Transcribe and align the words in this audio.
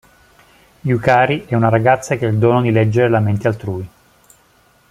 Yukari 0.83 1.45
è 1.45 1.53
una 1.53 1.69
ragazza 1.69 2.15
che 2.15 2.25
ha 2.25 2.29
il 2.29 2.39
dono 2.39 2.63
di 2.63 2.71
leggere 2.71 3.07
la 3.07 3.19
mente 3.19 3.47
altrui. 3.47 3.89